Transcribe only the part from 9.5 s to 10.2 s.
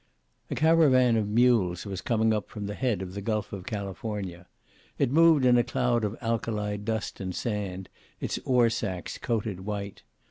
white.